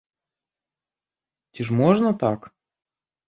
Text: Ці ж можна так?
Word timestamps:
Ці 1.53 1.61
ж 1.69 1.77
можна 1.81 2.09
так? 2.23 2.39